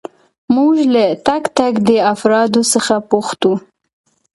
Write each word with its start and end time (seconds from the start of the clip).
موږ 0.55 0.73
له 0.93 1.05
تک 1.27 1.43
تک 1.57 1.73
دې 1.87 1.97
افرادو 2.13 2.61
څخه 2.73 2.95
پوښتو. 3.09 3.53